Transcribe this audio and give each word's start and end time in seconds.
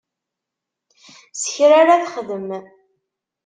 Sekra 1.41 1.75
ara 1.81 1.97
texdem. 2.03 2.45